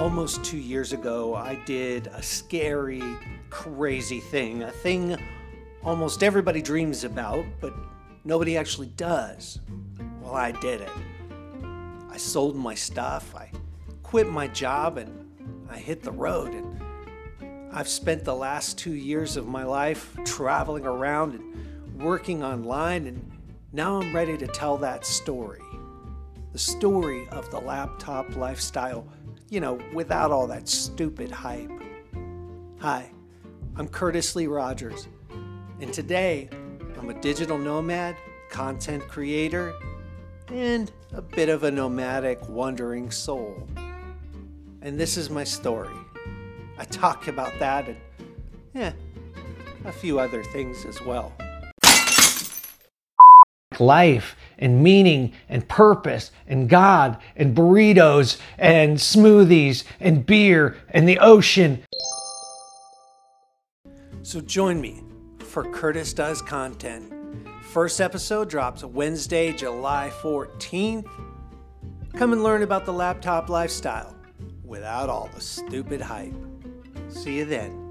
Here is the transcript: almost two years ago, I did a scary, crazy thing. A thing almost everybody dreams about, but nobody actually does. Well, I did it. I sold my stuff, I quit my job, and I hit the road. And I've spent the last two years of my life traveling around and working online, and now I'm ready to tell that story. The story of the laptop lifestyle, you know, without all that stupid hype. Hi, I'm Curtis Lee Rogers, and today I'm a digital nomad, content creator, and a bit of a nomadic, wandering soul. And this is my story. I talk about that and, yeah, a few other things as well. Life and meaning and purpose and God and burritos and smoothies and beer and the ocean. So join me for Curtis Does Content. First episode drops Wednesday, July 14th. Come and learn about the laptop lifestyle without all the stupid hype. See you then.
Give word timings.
almost 0.00 0.42
two 0.42 0.56
years 0.56 0.94
ago, 0.94 1.34
I 1.34 1.56
did 1.66 2.06
a 2.06 2.22
scary, 2.22 3.02
crazy 3.50 4.18
thing. 4.18 4.62
A 4.62 4.70
thing 4.70 5.14
almost 5.84 6.22
everybody 6.22 6.62
dreams 6.62 7.04
about, 7.04 7.44
but 7.60 7.74
nobody 8.24 8.56
actually 8.56 8.86
does. 8.96 9.60
Well, 10.22 10.34
I 10.34 10.52
did 10.52 10.80
it. 10.80 10.90
I 12.10 12.16
sold 12.16 12.56
my 12.56 12.74
stuff, 12.74 13.34
I 13.36 13.50
quit 14.02 14.30
my 14.30 14.48
job, 14.48 14.96
and 14.96 15.30
I 15.68 15.76
hit 15.76 16.02
the 16.02 16.12
road. 16.12 16.54
And 16.54 16.80
I've 17.70 17.88
spent 17.88 18.24
the 18.24 18.34
last 18.34 18.78
two 18.78 18.94
years 18.94 19.36
of 19.36 19.46
my 19.46 19.64
life 19.64 20.16
traveling 20.24 20.86
around 20.86 21.34
and 21.34 22.02
working 22.02 22.42
online, 22.42 23.06
and 23.06 23.30
now 23.74 24.00
I'm 24.00 24.16
ready 24.16 24.38
to 24.38 24.46
tell 24.46 24.78
that 24.78 25.04
story. 25.04 25.60
The 26.52 26.58
story 26.58 27.28
of 27.28 27.50
the 27.50 27.60
laptop 27.60 28.34
lifestyle, 28.34 29.06
you 29.50 29.58
know, 29.58 29.80
without 29.92 30.30
all 30.30 30.46
that 30.46 30.68
stupid 30.68 31.28
hype. 31.30 31.70
Hi, 32.78 33.10
I'm 33.76 33.88
Curtis 33.88 34.36
Lee 34.36 34.46
Rogers, 34.46 35.08
and 35.80 35.92
today 35.92 36.48
I'm 36.96 37.10
a 37.10 37.20
digital 37.20 37.58
nomad, 37.58 38.16
content 38.48 39.06
creator, 39.08 39.74
and 40.48 40.92
a 41.12 41.20
bit 41.20 41.48
of 41.48 41.64
a 41.64 41.70
nomadic, 41.70 42.48
wandering 42.48 43.10
soul. 43.10 43.68
And 44.82 44.98
this 44.98 45.16
is 45.16 45.30
my 45.30 45.42
story. 45.42 45.96
I 46.78 46.84
talk 46.84 47.26
about 47.26 47.52
that 47.58 47.88
and, 47.88 47.96
yeah, 48.72 48.92
a 49.84 49.92
few 49.92 50.20
other 50.20 50.44
things 50.44 50.84
as 50.84 51.02
well. 51.02 51.32
Life 53.80 54.36
and 54.60 54.82
meaning 54.82 55.32
and 55.48 55.66
purpose 55.68 56.30
and 56.46 56.68
God 56.68 57.16
and 57.34 57.56
burritos 57.56 58.38
and 58.58 58.98
smoothies 58.98 59.84
and 59.98 60.24
beer 60.24 60.76
and 60.90 61.08
the 61.08 61.18
ocean. 61.18 61.82
So 64.22 64.40
join 64.40 64.80
me 64.80 65.02
for 65.40 65.64
Curtis 65.64 66.12
Does 66.12 66.42
Content. 66.42 67.12
First 67.62 68.00
episode 68.00 68.48
drops 68.48 68.84
Wednesday, 68.84 69.52
July 69.52 70.12
14th. 70.20 71.08
Come 72.14 72.32
and 72.32 72.42
learn 72.42 72.62
about 72.62 72.84
the 72.84 72.92
laptop 72.92 73.48
lifestyle 73.48 74.14
without 74.64 75.08
all 75.08 75.30
the 75.34 75.40
stupid 75.40 76.00
hype. 76.00 76.34
See 77.08 77.38
you 77.38 77.44
then. 77.44 77.89